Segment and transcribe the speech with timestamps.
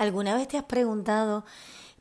[0.00, 1.44] ¿Alguna vez te has preguntado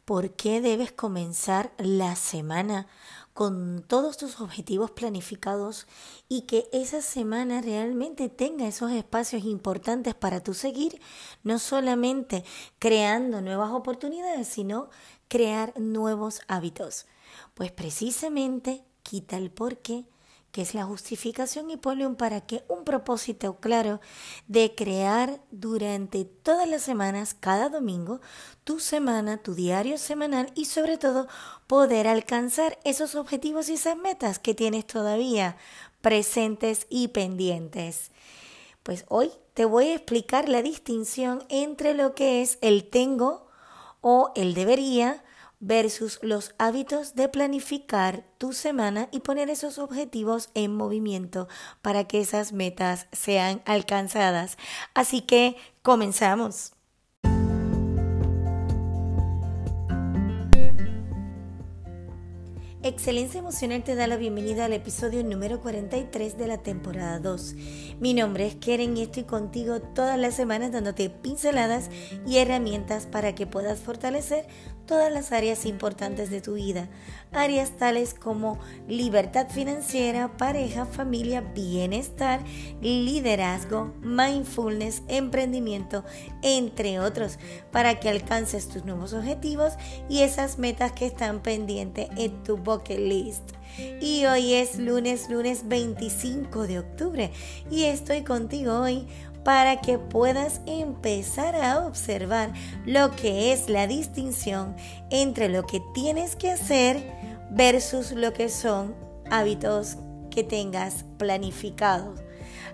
[0.05, 2.87] por qué debes comenzar la semana
[3.33, 5.85] con todos tus objetivos planificados
[6.29, 11.01] y que esa semana realmente tenga esos espacios importantes para tu seguir,
[11.43, 12.45] no solamente
[12.79, 14.89] creando nuevas oportunidades, sino
[15.27, 17.05] crear nuevos hábitos?
[17.53, 20.05] Pues precisamente quita el por qué
[20.51, 24.01] que es la justificación y ponle un para qué, un propósito claro
[24.47, 28.19] de crear durante todas las semanas, cada domingo,
[28.63, 31.27] tu semana, tu diario semanal y sobre todo
[31.67, 35.57] poder alcanzar esos objetivos y esas metas que tienes todavía
[36.01, 38.11] presentes y pendientes.
[38.83, 43.47] Pues hoy te voy a explicar la distinción entre lo que es el tengo
[44.01, 45.23] o el debería,
[45.59, 51.47] versus los hábitos de planificar tu semana y poner esos objetivos en movimiento
[51.81, 54.57] para que esas metas sean alcanzadas.
[54.93, 56.73] Así que comenzamos.
[62.81, 67.55] Excelencia Emocional te da la bienvenida al episodio número 43 de la temporada 2.
[67.99, 71.89] Mi nombre es Keren y estoy contigo todas las semanas dándote pinceladas
[72.25, 74.47] y herramientas para que puedas fortalecer
[74.89, 76.89] todas las áreas importantes de tu vida.
[77.31, 82.39] Áreas tales como libertad financiera, pareja, familia, bienestar,
[82.81, 86.03] liderazgo, mindfulness, emprendimiento,
[86.41, 87.37] entre otros,
[87.71, 89.73] para que alcances tus nuevos objetivos
[90.09, 93.51] y esas metas que están pendientes en tu bucket list.
[94.01, 97.31] Y hoy es lunes, lunes 25 de octubre
[97.69, 99.07] y estoy contigo hoy
[99.43, 102.53] para que puedas empezar a observar
[102.85, 104.75] lo que es la distinción
[105.09, 107.01] entre lo que tienes que hacer
[107.51, 108.95] versus lo que son
[109.29, 109.97] hábitos
[110.29, 112.19] que tengas planificados.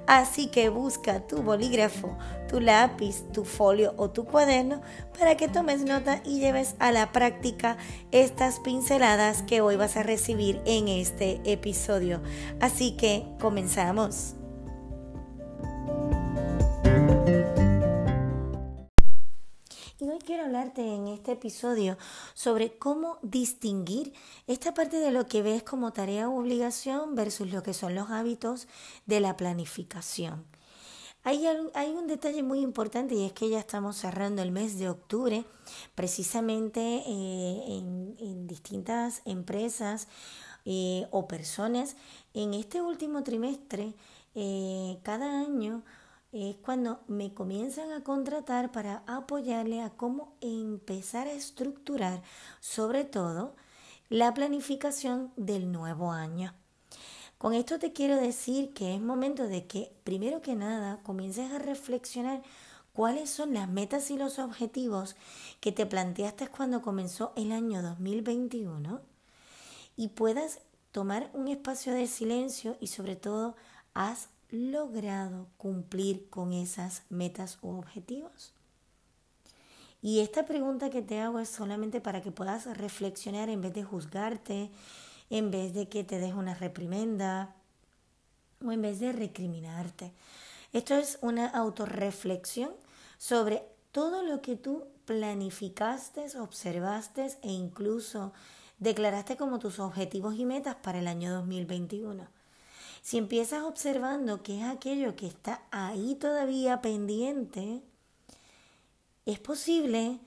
[0.08, 2.16] Así que busca tu bolígrafo,
[2.47, 4.81] tu lápiz, tu folio o tu cuaderno
[5.17, 7.77] para que tomes nota y lleves a la práctica
[8.11, 12.21] estas pinceladas que hoy vas a recibir en este episodio.
[12.59, 14.36] Así que comenzamos.
[20.36, 21.98] Quiero hablarte en este episodio
[22.34, 24.12] sobre cómo distinguir
[24.48, 28.10] esta parte de lo que ves como tarea o obligación versus lo que son los
[28.10, 28.68] hábitos
[29.06, 30.46] de la planificación.
[31.23, 35.46] Hay, un detalle muy importante y es que ya estamos cerrando el mes de octubre,
[35.96, 37.78] precisamente eh,
[38.20, 40.10] en, distintas empresas
[40.66, 41.96] eh, o personas.
[42.34, 43.94] En este último trimestre,
[44.36, 45.82] eh, cada año,
[46.36, 52.22] es cuando me comienzan a contratar para apoyarle a cómo empezar a estructurar,
[52.60, 53.56] sobre todo,
[54.10, 56.54] la planificación del nuevo año.
[57.38, 61.60] Con esto te quiero decir que es momento de que, primero que nada, comiences a
[61.60, 62.44] reflexionar
[62.94, 65.16] cuáles son las metas y los objetivos
[65.60, 69.02] que te planteaste cuando comenzó el año 2021
[69.96, 70.60] y puedas
[70.92, 73.56] tomar un espacio de silencio y sobre todo
[73.94, 78.54] haz logrado cumplir con esas metas o objetivos?
[80.02, 83.83] Y esta pregunta que te hago es solamente para que puedas reflexionar en vez de
[83.83, 84.71] juzgarte,
[85.30, 87.55] en vez de que te des una reprimenda
[88.64, 90.14] o en vez de recriminarte.
[90.73, 92.72] Esto es una autorreflexión
[93.17, 98.33] sobre todo lo que tú planificaste, observaste e incluso
[98.80, 102.27] declaraste como tus objetivos y metas para el año 2021.
[103.05, 107.83] Si empiezas observando que es aquello que está ahí todavía pendiente,
[109.27, 110.17] es posible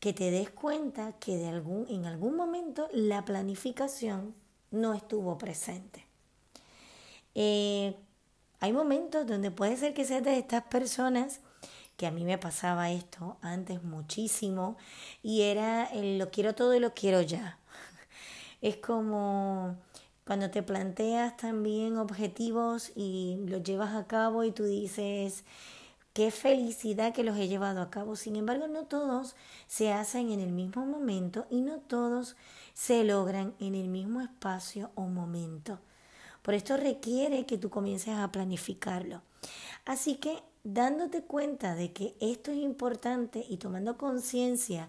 [0.00, 4.34] que te des cuenta que de algún, en algún momento la planificación
[4.72, 6.08] no estuvo presente.
[7.36, 7.94] Eh,
[8.58, 11.38] hay momentos donde puede ser que seas de estas personas
[11.96, 14.76] que a mí me pasaba esto antes muchísimo
[15.22, 17.60] y era el lo quiero todo y lo quiero ya.
[18.60, 19.76] Es como
[20.24, 25.44] cuando te planteas también objetivos y los llevas a cabo y tú dices,
[26.14, 28.16] qué felicidad que los he llevado a cabo.
[28.16, 29.36] Sin embargo, no todos
[29.66, 32.36] se hacen en el mismo momento y no todos
[32.72, 35.80] se logran en el mismo espacio o momento.
[36.42, 39.22] Por esto requiere que tú comiences a planificarlo.
[39.84, 44.88] Así que dándote cuenta de que esto es importante y tomando conciencia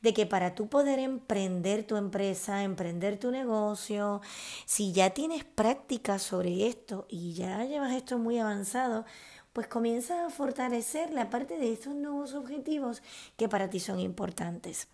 [0.00, 4.20] de que para tú poder emprender tu empresa, emprender tu negocio,
[4.64, 9.04] si ya tienes práctica sobre esto y ya llevas esto muy avanzado,
[9.52, 13.02] pues comienza a fortalecer la parte de estos nuevos objetivos
[13.36, 14.88] que para ti son importantes.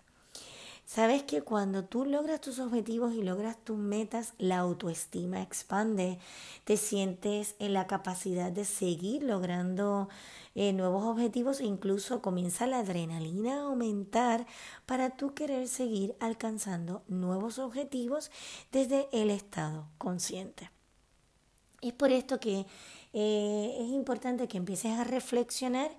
[0.94, 6.18] Sabes que cuando tú logras tus objetivos y logras tus metas, la autoestima expande,
[6.64, 10.10] te sientes en la capacidad de seguir logrando
[10.54, 14.46] eh, nuevos objetivos incluso comienza la adrenalina a aumentar
[14.84, 18.30] para tú querer seguir alcanzando nuevos objetivos
[18.70, 20.70] desde el estado consciente.
[21.80, 22.66] Es por esto que
[23.14, 25.90] eh, es importante que empieces a reflexionar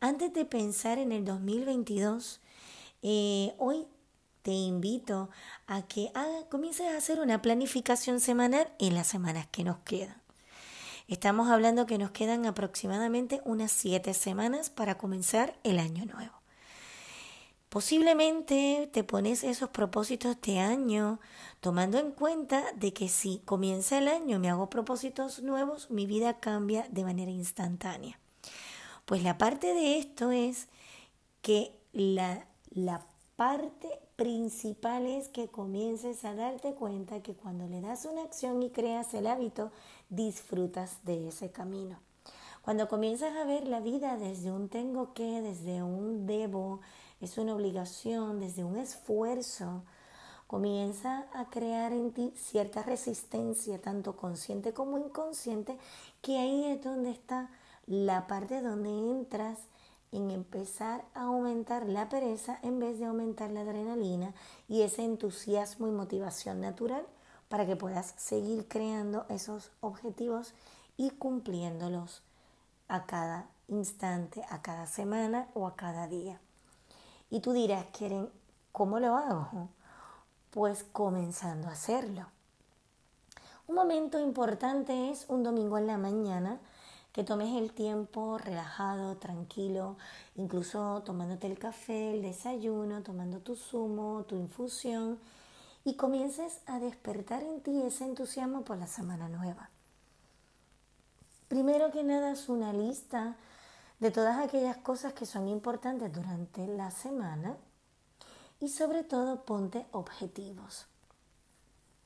[0.00, 2.40] antes de pensar en el 2022.
[3.02, 3.86] Eh, hoy
[4.42, 5.30] te invito
[5.66, 6.10] a que
[6.50, 10.20] comiences a hacer una planificación semanal en las semanas que nos quedan.
[11.08, 16.40] Estamos hablando que nos quedan aproximadamente unas siete semanas para comenzar el año nuevo.
[17.68, 21.20] Posiblemente te pones esos propósitos de año
[21.60, 26.40] tomando en cuenta de que si comienza el año me hago propósitos nuevos, mi vida
[26.40, 28.18] cambia de manera instantánea.
[29.04, 30.68] Pues la parte de esto es
[31.42, 33.06] que la, la
[33.36, 33.88] parte
[34.20, 39.14] principal es que comiences a darte cuenta que cuando le das una acción y creas
[39.14, 39.70] el hábito,
[40.10, 41.98] disfrutas de ese camino.
[42.60, 46.80] Cuando comienzas a ver la vida desde un tengo que, desde un debo,
[47.22, 49.84] es una obligación, desde un esfuerzo,
[50.46, 55.78] comienza a crear en ti cierta resistencia, tanto consciente como inconsciente,
[56.20, 57.48] que ahí es donde está
[57.86, 59.69] la parte donde entras
[60.12, 64.34] en empezar a aumentar la pereza en vez de aumentar la adrenalina
[64.68, 67.06] y ese entusiasmo y motivación natural
[67.48, 70.54] para que puedas seguir creando esos objetivos
[70.96, 72.22] y cumpliéndolos
[72.88, 76.40] a cada instante, a cada semana o a cada día.
[77.30, 78.28] Y tú dirás, ¿quieren
[78.72, 79.68] cómo lo hago?
[80.50, 82.26] Pues comenzando a hacerlo.
[83.68, 86.58] Un momento importante es un domingo en la mañana
[87.12, 89.96] que tomes el tiempo relajado, tranquilo,
[90.36, 95.18] incluso tomándote el café, el desayuno, tomando tu zumo, tu infusión
[95.84, 99.70] y comiences a despertar en ti ese entusiasmo por la semana nueva.
[101.48, 103.36] Primero que nada es una lista
[103.98, 107.56] de todas aquellas cosas que son importantes durante la semana
[108.60, 110.86] y sobre todo ponte objetivos.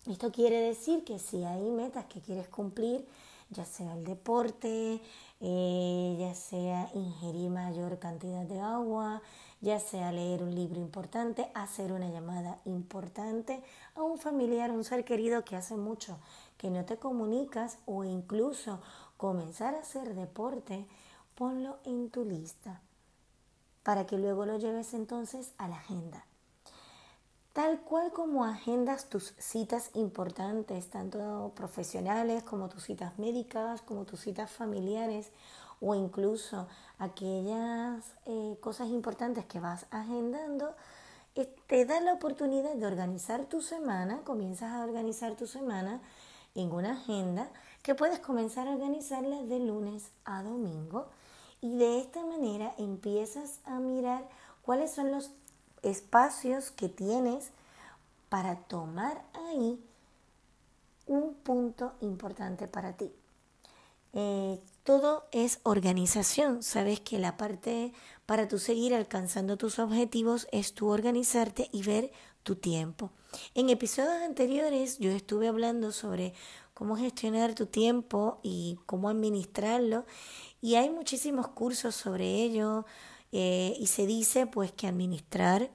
[0.06, 3.06] Esto quiere decir que si hay metas que quieres cumplir,
[3.50, 5.00] ya sea el deporte,
[5.41, 9.23] eh, ya sea ingerir mayor cantidad de agua,
[9.61, 13.62] ya sea leer un libro importante, hacer una llamada importante
[13.94, 16.19] a un familiar, un ser querido que hace mucho
[16.58, 18.81] que no te comunicas o incluso
[19.17, 20.87] comenzar a hacer deporte,
[21.35, 22.81] ponlo en tu lista
[23.82, 26.25] para que luego lo lleves entonces a la agenda
[27.55, 34.21] tal cual como agendas tus citas importantes, tanto profesionales como tus citas médicas, como tus
[34.21, 35.31] citas familiares
[35.81, 36.67] o incluso
[36.99, 40.75] aquellas eh, cosas importantes que vas agendando,
[41.37, 46.01] eh, te da la oportunidad de organizar tu semana, comienzas a organizar tu semana
[46.56, 47.49] en una agenda
[47.85, 51.06] que puedes comenzar a organizarla de lunes a domingo
[51.61, 54.29] y de esta manera empiezas a mirar
[54.62, 55.31] cuáles son los
[55.84, 57.50] espacios que tienes
[58.28, 59.78] para tomar ahí
[61.06, 63.12] un punto importante para ti.
[64.12, 66.62] Eh, todo es organización.
[66.62, 67.92] Sabes que la parte
[68.26, 73.10] para tú seguir alcanzando tus objetivos es tú organizarte y ver tu tiempo.
[73.54, 76.34] En episodios anteriores yo estuve hablando sobre
[76.75, 80.04] cómo gestionar tu tiempo y cómo administrarlo
[80.60, 82.84] y hay muchísimos cursos sobre ello
[83.36, 85.69] eh, y se dice pues que administrar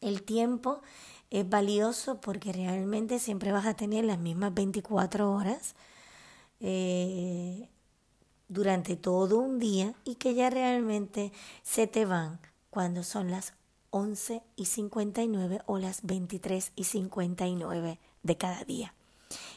[0.00, 0.80] el tiempo
[1.28, 5.74] es valioso porque realmente siempre vas a tener las mismas 24 horas
[6.60, 7.68] eh,
[8.46, 11.32] durante todo un día y que ya realmente
[11.64, 12.38] se te van
[12.70, 13.54] cuando son las
[13.90, 18.94] 11 y 59 o las 23 y 59 de cada día.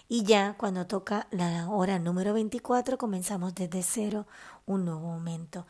[0.07, 4.25] Y ya cuando toca la hora número 24 comenzamos desde cero
[4.65, 5.65] un nuevo momento.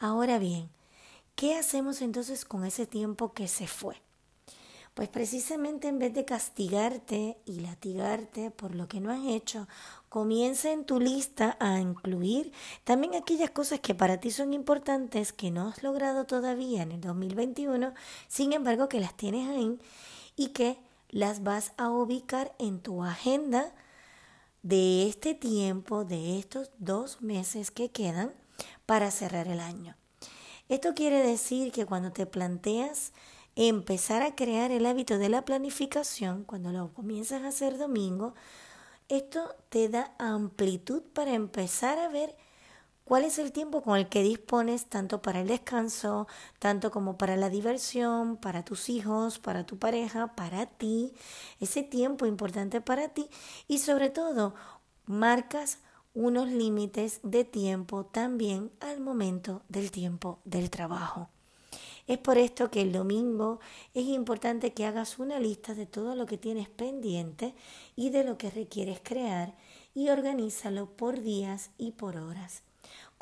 [0.00, 0.68] Ahora bien,
[1.36, 4.02] ¿qué hacemos entonces con ese tiempo que se fue?
[4.94, 9.66] Pues precisamente en vez de castigarte y latigarte por lo que no has hecho,
[10.08, 12.52] comienza en tu lista a incluir
[12.84, 17.00] también aquellas cosas que para ti son importantes que no has logrado todavía en el
[17.00, 17.92] 2021,
[18.28, 19.80] sin embargo que las tienes ahí
[20.36, 20.78] y que
[21.14, 23.72] las vas a ubicar en tu agenda
[24.64, 28.34] de este tiempo, de estos dos meses que quedan
[28.84, 29.94] para cerrar el año.
[30.68, 33.12] Esto quiere decir que cuando te planteas
[33.54, 38.34] empezar a crear el hábito de la planificación, cuando lo comienzas a hacer domingo,
[39.08, 42.34] esto te da amplitud para empezar a ver
[43.04, 46.26] ¿Cuál es el tiempo con el que dispones tanto para el descanso,
[46.58, 51.12] tanto como para la diversión, para tus hijos, para tu pareja, para ti?
[51.60, 53.28] Ese tiempo importante para ti
[53.68, 54.54] y sobre todo
[55.04, 55.80] marcas
[56.14, 61.28] unos límites de tiempo también al momento del tiempo del trabajo.
[62.06, 63.60] Es por esto que el domingo
[63.92, 67.54] es importante que hagas una lista de todo lo que tienes pendiente
[67.96, 69.54] y de lo que requieres crear
[69.94, 72.62] y organízalo por días y por horas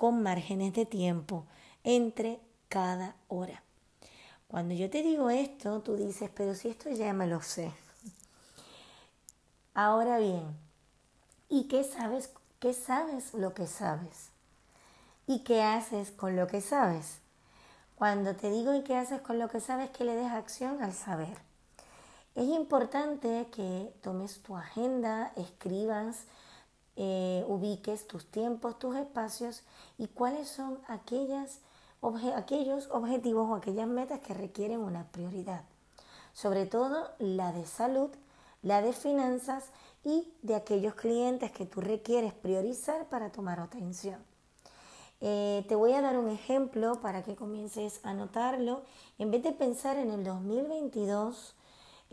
[0.02, 1.46] con márgenes de tiempo
[1.84, 3.62] entre cada hora.
[4.48, 7.70] Cuando yo te digo esto, tú dices, pero si esto ya me lo sé.
[9.74, 10.42] Ahora bien,
[11.48, 12.30] ¿y qué sabes?
[12.58, 14.30] ¿Qué sabes lo que sabes?
[15.28, 17.18] ¿Y qué haces con lo que sabes?
[17.94, 20.94] Cuando te digo y qué haces con lo que sabes, que le des acción al
[20.94, 21.38] saber.
[22.34, 26.24] Es importante que tomes tu agenda, escribas,
[26.96, 29.62] eh, ubiques tus tiempos, tus espacios
[29.98, 31.60] y cuáles son aquellas,
[32.36, 35.64] aquellos objetivos o aquellas metas que requieren una prioridad.
[36.32, 38.10] Sobre todo la de salud,
[38.62, 39.70] la de finanzas
[40.04, 44.22] y de aquellos clientes que tú requieres priorizar para tomar atención.
[45.20, 48.82] Eh, te voy a dar un ejemplo para que comiences a notarlo.
[49.18, 51.54] En vez de pensar en el 2022,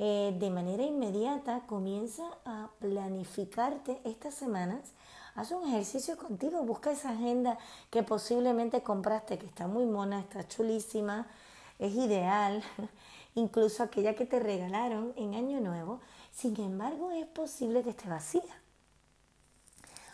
[0.02, 4.94] eh, de manera inmediata comienza a planificarte estas semanas.
[5.36, 7.58] Haz un ejercicio contigo, busca esa agenda
[7.90, 11.28] que posiblemente compraste, que está muy mona, está chulísima,
[11.80, 12.64] es ideal,
[13.36, 16.00] incluso aquella que te regalaron en Año Nuevo.
[16.32, 18.62] Sin embargo, es posible que esté vacía.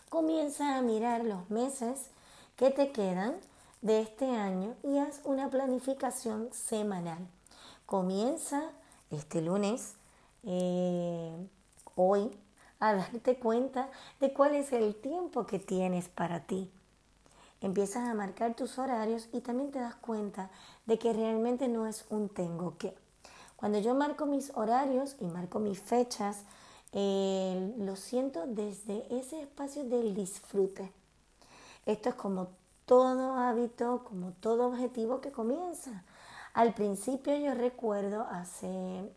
[0.09, 2.09] Comienza a mirar los meses
[2.55, 3.35] que te quedan
[3.83, 7.19] de este año y haz una planificación semanal.
[7.85, 8.71] Comienza
[9.15, 9.95] este lunes,
[10.43, 11.35] eh,
[11.95, 12.31] hoy,
[12.79, 16.69] a darte cuenta de cuál es el tiempo que tienes para ti.
[17.61, 20.51] Empiezas a marcar tus horarios y también te das cuenta
[20.85, 22.95] de que realmente no es un tengo que.
[23.55, 26.43] Cuando yo marco mis horarios y marco mis fechas,
[26.91, 30.91] eh, lo siento desde ese espacio del disfrute.
[31.85, 32.49] Esto es como
[32.85, 36.03] todo hábito, como todo objetivo que comienza.
[36.55, 38.65] Al principio yo recuerdo, hace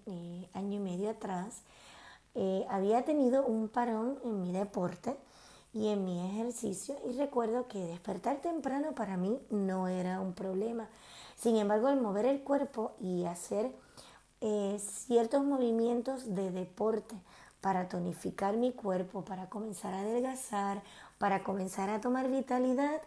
[0.07, 1.63] eh, año y medio atrás,
[2.35, 5.17] eh, había tenido un parón en mi deporte
[5.73, 10.89] y en mi ejercicio y recuerdo que despertar temprano para mí no era un problema.
[11.37, 13.71] Sin embargo, el mover el cuerpo y hacer
[14.41, 17.15] eh, ciertos movimientos de deporte
[17.61, 20.83] para tonificar mi cuerpo, para comenzar a adelgazar,
[21.19, 23.01] para comenzar a tomar vitalidad,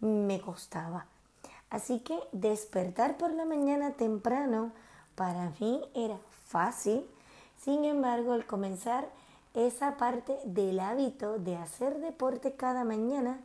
[0.00, 1.06] me costaba.
[1.74, 4.70] Así que despertar por la mañana temprano
[5.16, 7.04] para mí era fácil.
[7.60, 9.08] Sin embargo, el comenzar
[9.54, 13.40] esa parte del hábito de hacer deporte cada mañana,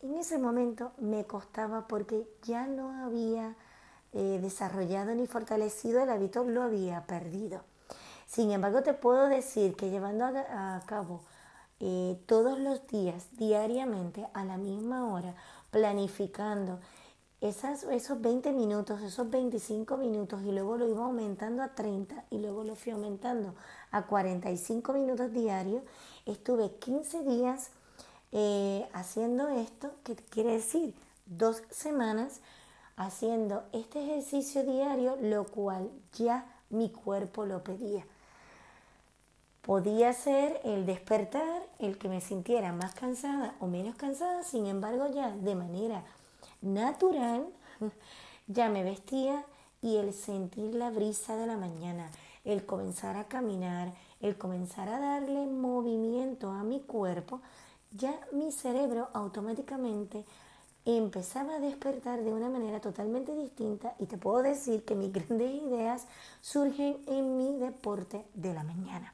[0.00, 3.56] en ese momento me costaba porque ya no había
[4.12, 7.62] eh, desarrollado ni fortalecido el hábito, lo había perdido.
[8.28, 11.20] Sin embargo, te puedo decir que llevando a, cabo
[11.80, 15.34] eh, todos los días, diariamente, a la misma hora,
[15.72, 16.78] planificando,
[17.40, 22.64] esos 20 minutos, esos 25 minutos y luego lo iba aumentando a 30 y luego
[22.64, 23.54] lo fui aumentando
[23.90, 25.82] a 45 minutos diarios,
[26.24, 27.70] estuve 15 días
[28.32, 30.94] eh, haciendo esto, que quiere decir
[31.26, 32.40] dos semanas
[32.96, 38.06] haciendo este ejercicio diario, lo cual ya mi cuerpo lo pedía.
[39.62, 45.08] Podía ser el despertar, el que me sintiera más cansada o menos cansada, sin embargo
[45.08, 46.04] ya de manera
[46.66, 47.46] natural,
[48.46, 49.44] ya me vestía
[49.82, 52.10] y el sentir la brisa de la mañana,
[52.44, 57.40] el comenzar a caminar, el comenzar a darle movimiento a mi cuerpo,
[57.92, 60.24] ya mi cerebro automáticamente
[60.84, 65.62] empezaba a despertar de una manera totalmente distinta y te puedo decir que mis grandes
[65.62, 66.06] ideas
[66.40, 69.12] surgen en mi deporte de la mañana.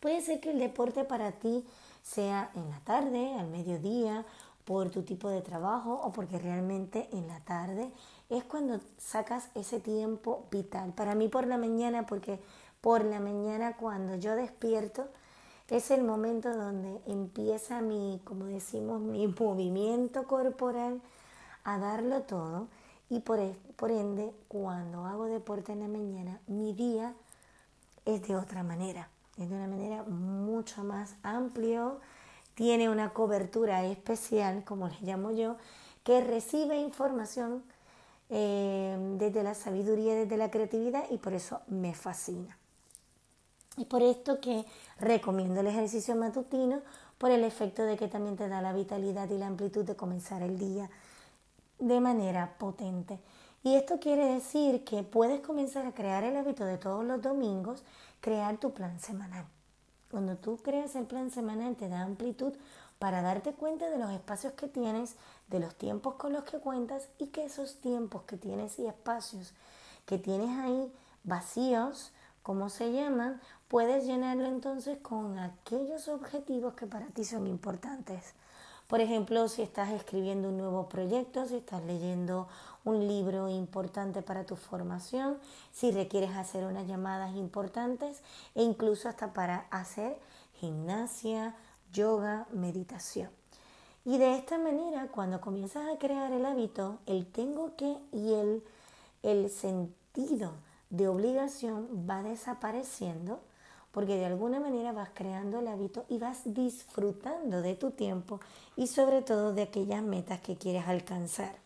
[0.00, 1.64] Puede ser que el deporte para ti
[2.02, 4.24] sea en la tarde, al mediodía
[4.66, 7.90] por tu tipo de trabajo o porque realmente en la tarde
[8.28, 10.92] es cuando sacas ese tiempo vital.
[10.92, 12.40] Para mí por la mañana, porque
[12.80, 15.06] por la mañana cuando yo despierto
[15.68, 21.00] es el momento donde empieza mi, como decimos, mi movimiento corporal
[21.62, 22.66] a darlo todo
[23.08, 27.14] y por, e, por ende cuando hago deporte en la mañana mi día
[28.04, 32.00] es de otra manera, es de una manera mucho más amplio,
[32.56, 35.56] tiene una cobertura especial, como le llamo yo,
[36.02, 37.62] que recibe información
[38.30, 42.58] eh, desde la sabiduría, desde la creatividad y por eso me fascina.
[43.76, 44.64] Y por esto que
[44.98, 46.80] recomiendo el ejercicio matutino
[47.18, 50.42] por el efecto de que también te da la vitalidad y la amplitud de comenzar
[50.42, 50.88] el día
[51.78, 53.20] de manera potente.
[53.62, 57.84] Y esto quiere decir que puedes comenzar a crear el hábito de todos los domingos,
[58.22, 59.44] crear tu plan semanal.
[60.16, 62.54] Cuando tú creas el plan semanal te da amplitud
[62.98, 65.14] para darte cuenta de los espacios que tienes,
[65.48, 69.52] de los tiempos con los que cuentas y que esos tiempos que tienes y espacios
[70.06, 70.90] que tienes ahí
[71.22, 78.32] vacíos, como se llaman, puedes llenarlo entonces con aquellos objetivos que para ti son importantes.
[78.86, 82.46] Por ejemplo, si estás escribiendo un nuevo proyecto, si estás leyendo
[82.84, 85.38] un libro importante para tu formación,
[85.72, 88.22] si requieres hacer unas llamadas importantes
[88.54, 90.18] e incluso hasta para hacer
[90.60, 91.56] gimnasia,
[91.92, 93.30] yoga, meditación.
[94.04, 98.62] Y de esta manera, cuando comienzas a crear el hábito, el tengo que y el,
[99.24, 100.52] el sentido
[100.90, 103.40] de obligación va desapareciendo
[103.96, 108.40] porque de alguna manera vas creando el hábito y vas disfrutando de tu tiempo
[108.76, 111.56] y sobre todo de aquellas metas que quieres alcanzar.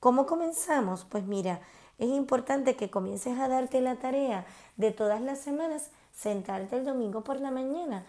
[0.00, 1.04] ¿Cómo comenzamos?
[1.04, 1.60] Pues mira,
[1.98, 4.46] es importante que comiences a darte la tarea
[4.78, 8.06] de todas las semanas, sentarte el domingo por la mañana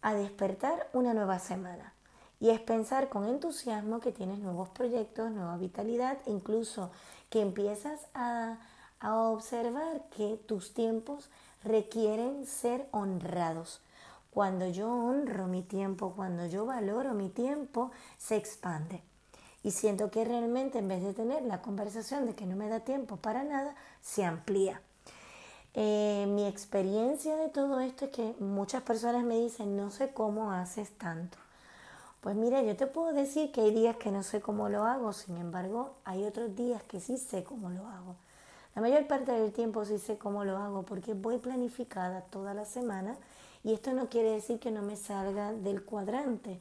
[0.00, 1.92] a despertar una nueva semana.
[2.40, 6.92] Y es pensar con entusiasmo que tienes nuevos proyectos, nueva vitalidad, incluso
[7.28, 8.56] que empiezas a,
[9.00, 11.28] a observar que tus tiempos
[11.64, 13.80] requieren ser honrados.
[14.30, 19.02] Cuando yo honro mi tiempo, cuando yo valoro mi tiempo, se expande.
[19.62, 22.80] Y siento que realmente en vez de tener la conversación de que no me da
[22.80, 24.80] tiempo para nada, se amplía.
[25.74, 30.52] Eh, mi experiencia de todo esto es que muchas personas me dicen, no sé cómo
[30.52, 31.38] haces tanto.
[32.20, 35.12] Pues mira, yo te puedo decir que hay días que no sé cómo lo hago,
[35.12, 38.16] sin embargo, hay otros días que sí sé cómo lo hago.
[38.78, 42.64] La mayor parte del tiempo sí sé cómo lo hago porque voy planificada toda la
[42.64, 43.16] semana
[43.64, 46.60] y esto no quiere decir que no me salga del cuadrante.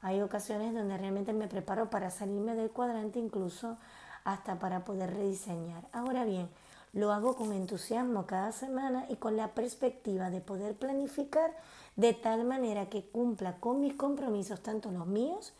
[0.00, 3.78] Hay ocasiones donde realmente me preparo para salirme del cuadrante, incluso
[4.24, 5.84] hasta para poder rediseñar.
[5.92, 6.48] Ahora bien,
[6.92, 11.56] lo hago con entusiasmo cada semana y con la perspectiva de poder planificar
[11.94, 15.52] de tal manera que cumpla con mis compromisos, tanto los míos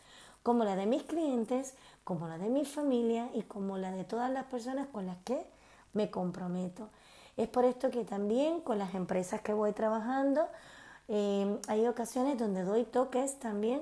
[0.43, 1.73] como la de mis clientes,
[2.03, 5.54] como la de mi familia y como la de todas las personas con las que
[5.95, 6.89] me comprometo.
[7.35, 10.47] Es por esto que también con las empresas que voy trabajando
[11.07, 13.81] eh, hay ocasiones donde doy toques también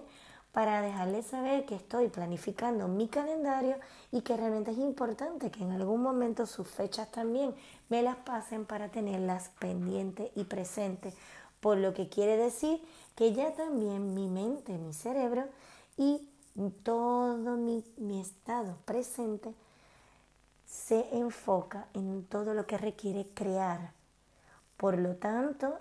[0.52, 3.78] para dejarles saber que estoy planificando mi calendario
[4.12, 7.56] y que realmente es importante que en algún momento sus fechas también
[7.90, 11.16] me las pasen para tenerlas pendientes y presentes.
[11.60, 12.82] Por lo que quiere decir
[13.16, 15.46] que ya también mi mente, mi cerebro
[15.98, 16.30] y
[16.84, 19.56] todo mi, mi estado presente
[20.74, 23.92] se enfoca en todo lo que requiere crear.
[24.76, 25.78] Por lo tanto,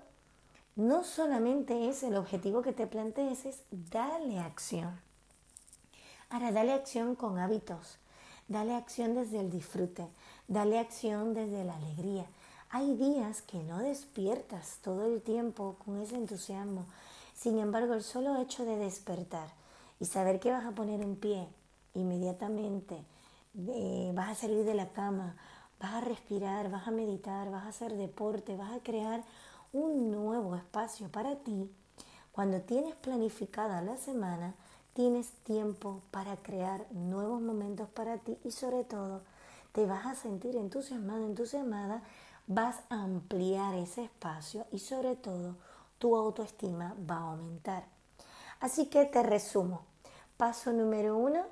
[0.76, 5.00] no solamente es el objetivo que te plantees, es darle acción.
[6.28, 7.96] Ahora, dale acción con hábitos,
[8.48, 10.06] dale acción desde el disfrute,
[10.46, 12.26] dale acción desde la alegría.
[12.68, 16.84] Hay días que no despiertas todo el tiempo con ese entusiasmo.
[17.34, 19.48] Sin embargo, el solo hecho de despertar
[19.98, 21.48] y saber que vas a poner un pie
[21.94, 23.02] inmediatamente
[23.54, 25.36] vas a salir de la cama,
[25.80, 29.22] vas a respirar, vas a meditar, vas a hacer deporte, vas a crear
[29.72, 31.70] un nuevo espacio para ti.
[32.32, 34.54] Cuando tienes planificada la semana,
[34.94, 39.22] tienes tiempo para crear nuevos momentos para ti y sobre todo
[39.72, 42.02] te vas a sentir entusiasmado, entusiasmada,
[42.46, 45.56] vas a ampliar ese espacio y sobre todo
[45.98, 47.84] tu autoestima va a aumentar.
[48.60, 49.82] Así que te resumo.
[50.36, 51.44] Paso número uno,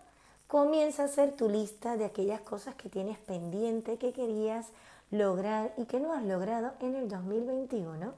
[0.50, 4.66] comienza a hacer tu lista de aquellas cosas que tienes pendiente, que querías
[5.12, 8.12] lograr y que no has logrado en el 2021.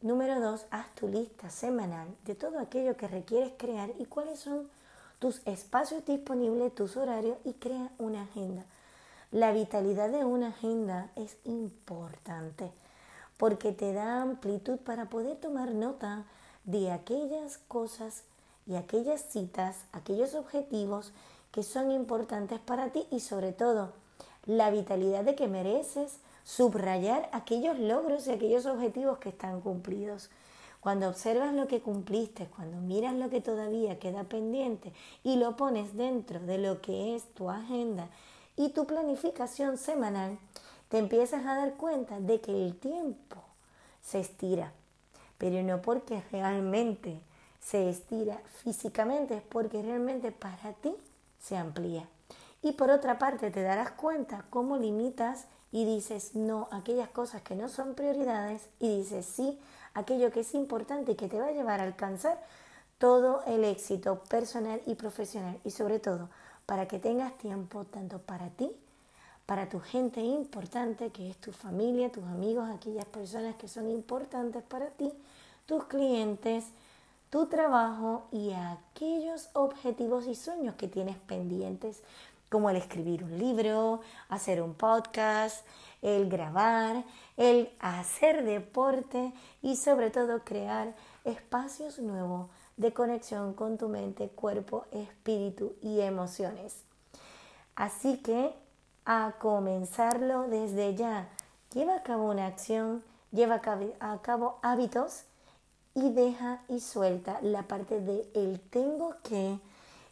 [0.00, 4.70] Número dos, haz tu lista semanal de todo aquello que requieres crear y cuáles son
[5.18, 8.64] tus espacios disponibles, tus horarios y crea una agenda.
[9.30, 12.72] La vitalidad de una agenda es importante
[13.36, 16.24] porque te da amplitud para poder tomar nota
[16.64, 18.24] de aquellas cosas
[18.66, 21.12] y aquellas citas, aquellos objetivos
[21.52, 23.92] que son importantes para ti y sobre todo
[24.46, 30.30] la vitalidad de que mereces subrayar aquellos logros y aquellos objetivos que están cumplidos.
[30.80, 35.94] Cuando observas lo que cumpliste, cuando miras lo que todavía queda pendiente y lo pones
[35.94, 38.08] dentro de lo que es tu agenda
[38.56, 40.38] y tu planificación semanal,
[40.88, 43.36] te empiezas a dar cuenta de que el tiempo
[44.00, 44.72] se estira,
[45.36, 47.20] pero no porque realmente
[47.60, 50.94] se estira físicamente, es porque realmente para ti
[51.40, 52.08] se amplía.
[52.62, 57.54] Y por otra parte te darás cuenta cómo limitas y dices no aquellas cosas que
[57.54, 59.58] no son prioridades y dices sí
[59.94, 62.40] aquello que es importante y que te va a llevar a alcanzar
[62.98, 66.28] todo el éxito personal y profesional y sobre todo
[66.66, 68.70] para que tengas tiempo tanto para ti,
[69.46, 74.62] para tu gente importante, que es tu familia, tus amigos, aquellas personas que son importantes
[74.62, 75.12] para ti,
[75.66, 76.66] tus clientes,
[77.30, 82.02] tu trabajo y aquellos objetivos y sueños que tienes pendientes,
[82.50, 85.64] como el escribir un libro, hacer un podcast,
[86.02, 87.04] el grabar,
[87.36, 94.86] el hacer deporte y sobre todo crear espacios nuevos de conexión con tu mente, cuerpo,
[94.90, 96.82] espíritu y emociones.
[97.76, 98.52] Así que
[99.04, 101.28] a comenzarlo desde ya.
[101.72, 103.60] Lleva a cabo una acción, lleva
[104.00, 105.24] a cabo hábitos
[105.94, 109.58] y deja y suelta la parte de el tengo que,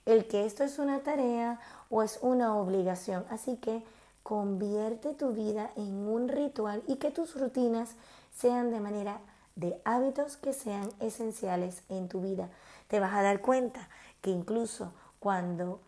[0.06, 1.60] el que esto es una tarea
[1.90, 3.24] o es una obligación.
[3.30, 3.82] Así que
[4.22, 7.94] convierte tu vida en un ritual y que tus rutinas
[8.36, 9.20] sean de manera
[9.56, 12.48] de hábitos que sean esenciales en tu vida.
[12.88, 13.88] Te vas a dar cuenta
[14.20, 15.80] que incluso cuando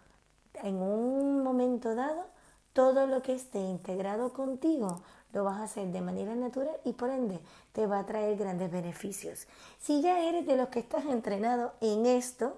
[0.55, 2.25] en un momento dado
[2.73, 7.11] todo lo que esté integrado contigo lo vas a hacer de manera natural y por
[7.11, 7.41] ende
[7.73, 9.47] te va a traer grandes beneficios.
[9.79, 12.57] Si ya eres de los que estás entrenado en esto,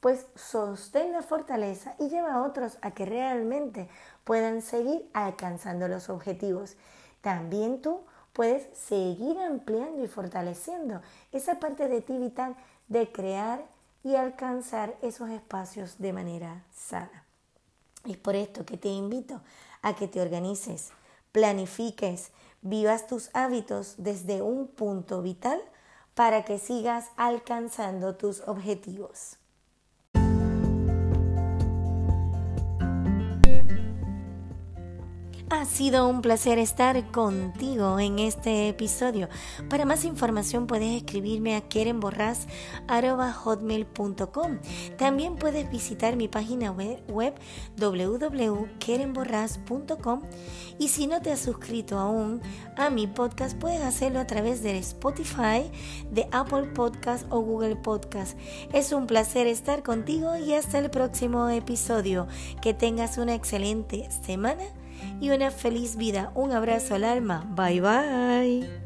[0.00, 3.88] pues sostén la fortaleza y lleva a otros a que realmente
[4.24, 6.76] puedan seguir alcanzando los objetivos.
[7.22, 8.00] También tú
[8.34, 11.00] puedes seguir ampliando y fortaleciendo
[11.32, 12.54] esa parte de ti vital
[12.88, 13.64] de crear
[14.02, 17.24] y alcanzar esos espacios de manera sana.
[18.04, 19.40] Es por esto que te invito
[19.80, 20.90] a que te organices,
[21.34, 22.30] planifiques,
[22.62, 25.60] vivas tus hábitos desde un punto vital
[26.14, 29.36] para que sigas alcanzando tus objetivos.
[35.54, 39.28] Ha sido un placer estar contigo en este episodio.
[39.70, 44.58] Para más información puedes escribirme a kerenborras.hotmail.com.
[44.98, 47.34] También puedes visitar mi página web,
[47.76, 50.22] www.kerenborras.com
[50.80, 52.42] y si no te has suscrito aún
[52.76, 55.70] a mi podcast puedes hacerlo a través de Spotify,
[56.10, 58.36] de Apple Podcast o Google Podcast.
[58.72, 62.26] Es un placer estar contigo y hasta el próximo episodio.
[62.60, 64.64] Que tengas una excelente semana
[65.20, 66.30] y una feliz vida.
[66.34, 67.46] Un abrazo al alma.
[67.54, 68.83] Bye bye.